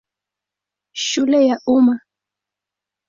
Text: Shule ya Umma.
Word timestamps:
Shule 0.93 1.47
ya 1.47 1.59
Umma. 1.67 2.01